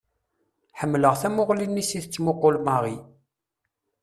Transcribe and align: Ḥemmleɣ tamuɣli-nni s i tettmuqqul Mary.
Ḥemmleɣ 0.79 1.13
tamuɣli-nni 1.21 1.83
s 1.89 1.91
i 1.97 1.99
tettmuqqul 2.03 2.55
Mary. 2.65 2.95